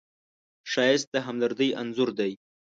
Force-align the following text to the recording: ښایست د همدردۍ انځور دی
ښایست 0.71 1.07
د 1.13 1.15
همدردۍ 1.27 1.69
انځور 1.81 2.09
دی 2.19 2.31